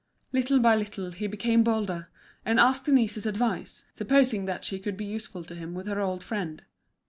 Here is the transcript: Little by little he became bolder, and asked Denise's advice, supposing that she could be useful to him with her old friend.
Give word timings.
Little 0.33 0.57
by 0.59 0.75
little 0.75 1.11
he 1.11 1.27
became 1.27 1.61
bolder, 1.63 2.09
and 2.43 2.59
asked 2.59 2.85
Denise's 2.85 3.27
advice, 3.27 3.83
supposing 3.93 4.45
that 4.45 4.65
she 4.65 4.79
could 4.79 4.97
be 4.97 5.05
useful 5.05 5.43
to 5.43 5.53
him 5.53 5.75
with 5.75 5.85
her 5.85 6.01
old 6.01 6.23
friend. 6.23 6.63